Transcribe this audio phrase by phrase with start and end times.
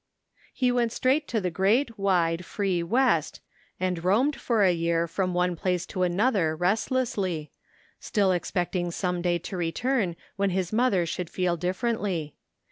[0.51, 3.39] He went straight to the great, wide, free west,
[3.79, 7.49] and roamed for a year from one place to another rest lessly,
[7.99, 12.33] still expecting some day to return when his mother should feel differently.